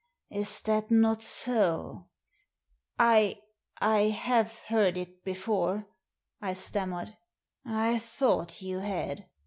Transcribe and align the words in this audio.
Is 0.31 0.61
that 0.61 0.89
not 0.89 1.21
so?"" 1.21 2.07
I— 2.99 3.39
I 3.81 4.07
have 4.09 4.57
heard 4.67 4.97
it 4.97 5.23
before," 5.23 5.89
I 6.41 6.55
stammered." 6.55 7.15
I 7.67 7.99
thought 7.99 8.63
you 8.63 8.79
had. 8.79 9.27